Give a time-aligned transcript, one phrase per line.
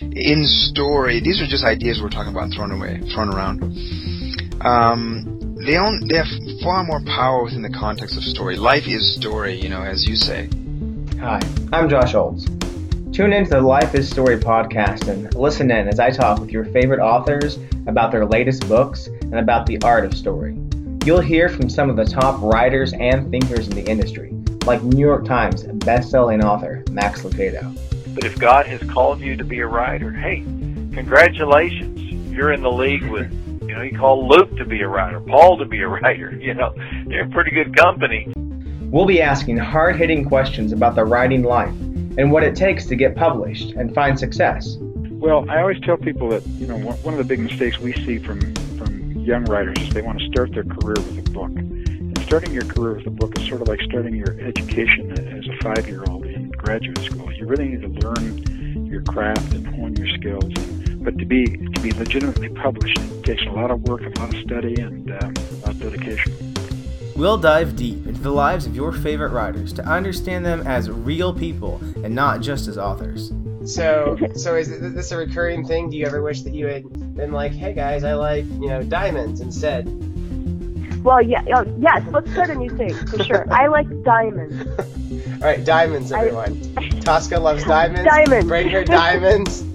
[0.00, 3.62] in story, these are just ideas we're talking about thrown away, thrown around.
[4.62, 6.26] Um, they own, they have
[6.62, 8.56] far more power within the context of story.
[8.56, 10.48] Life is story, you know, as you say.
[11.20, 11.40] Hi,
[11.72, 12.46] I'm Josh Olds.
[13.12, 16.64] Tune into the Life is Story podcast and listen in as I talk with your
[16.66, 20.56] favorite authors about their latest books and about the art of story.
[21.04, 24.32] You'll hear from some of the top writers and thinkers in the industry,
[24.64, 27.76] like New York Times best-selling author Max Lucado.
[28.14, 30.40] But if God has called you to be a writer, hey,
[30.92, 32.00] congratulations.
[32.32, 33.32] You're in the league with,
[33.62, 36.36] you know, He called Luke to be a writer, Paul to be a writer.
[36.36, 36.74] You know,
[37.06, 38.32] they're pretty good company.
[38.90, 41.74] We'll be asking hard hitting questions about the writing life
[42.18, 44.76] and what it takes to get published and find success.
[44.80, 48.18] Well, I always tell people that, you know, one of the big mistakes we see
[48.18, 48.40] from,
[48.76, 51.50] from young writers is they want to start their career with a book.
[51.50, 55.46] And starting your career with a book is sort of like starting your education as
[55.46, 56.29] a five year old in
[56.62, 57.32] graduate school.
[57.32, 60.52] You really need to learn your craft and hone your skills.
[61.02, 64.34] But to be to be legitimately published it takes a lot of work, a lot
[64.34, 66.32] of study, and uh, a lot of dedication.
[67.16, 71.34] We'll dive deep into the lives of your favorite writers to understand them as real
[71.34, 73.32] people and not just as authors.
[73.64, 75.90] So, so is this a recurring thing?
[75.90, 78.82] Do you ever wish that you had been like, "Hey guys, I like you know
[78.82, 79.86] diamonds" instead?
[81.02, 82.02] Well, yeah, oh, yes.
[82.10, 83.50] Let's start a new thing for sure.
[83.50, 84.54] I like diamonds.
[85.40, 86.60] All right, diamonds, everyone.
[86.76, 87.00] I...
[87.00, 88.04] Tosca loves diamonds.
[88.04, 88.46] Diamonds.
[88.46, 89.62] Bring her diamonds.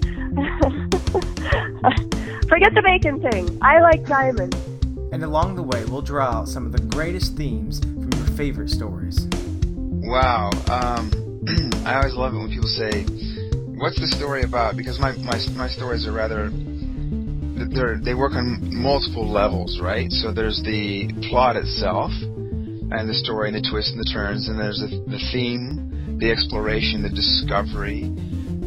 [2.48, 3.58] Forget the bacon thing.
[3.60, 4.56] I like diamonds.
[5.10, 8.70] And along the way, we'll draw out some of the greatest themes from your favorite
[8.70, 9.26] stories.
[9.74, 10.50] Wow.
[10.70, 11.10] Um,
[11.84, 13.02] I always love it when people say,
[13.74, 18.60] "What's the story about?" Because my my my stories are rather they they work on
[18.70, 20.12] multiple levels, right?
[20.12, 22.12] So there's the plot itself,
[22.90, 26.30] and the story, and the twists and the turns, and there's the, the theme, the
[26.30, 28.04] exploration, the discovery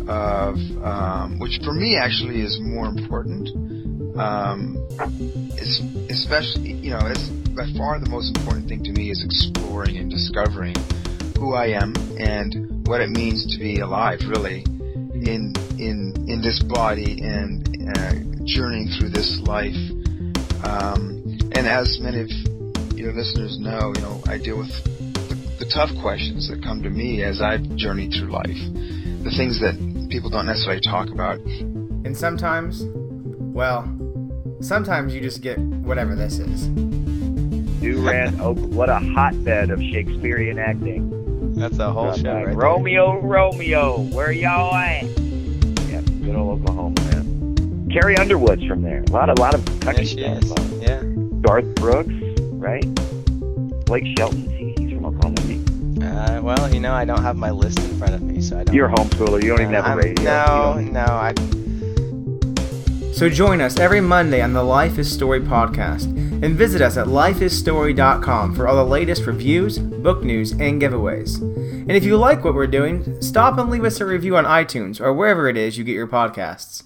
[0.09, 3.49] of um, which for me actually is more important.
[4.17, 4.75] Um,
[6.09, 10.09] especially you know it's by far the most important thing to me is exploring and
[10.09, 10.75] discovering
[11.37, 14.63] who I am and what it means to be alive, really,
[15.13, 17.63] in in in this body and
[17.95, 18.13] uh,
[18.43, 19.77] journeying through this life.
[20.63, 21.23] Um,
[21.55, 22.29] and as many of
[22.99, 26.89] your listeners know, you know, I deal with the, the tough questions that come to
[26.89, 28.59] me as I journey through life,
[29.23, 31.39] the things that people don't necessarily talk about.
[31.39, 32.83] And sometimes,
[33.55, 33.87] well,
[34.59, 36.67] sometimes you just get whatever this is.
[37.79, 41.55] Durand Oak, oh, what a hotbed of Shakespearean acting.
[41.55, 43.29] That's a whole show, like, right Romeo, there.
[43.29, 45.03] Romeo, where y'all at?
[45.03, 47.89] Yeah, good old Oklahoma, man.
[47.91, 49.03] Carrie Underwood's from there.
[49.07, 50.69] A lot, a lot of country yeah, stuff.
[50.81, 51.01] Yeah.
[51.41, 52.11] Garth Brooks,
[52.59, 52.83] right?
[53.85, 55.39] Blake Shelton, he, he's from Oklahoma.
[56.01, 58.63] Uh, well, you know, I don't have my list in front of me, so I
[58.63, 58.75] don't.
[58.75, 59.41] You're a homeschooler.
[59.41, 60.23] You don't even have a radio.
[60.23, 61.33] No, no, I.
[63.13, 66.05] So join us every Monday on the Life is Story podcast
[66.41, 71.41] and visit us at lifeisstory.com for all the latest reviews, book news, and giveaways.
[71.41, 75.01] And if you like what we're doing, stop and leave us a review on iTunes
[75.01, 76.83] or wherever it is you get your podcasts.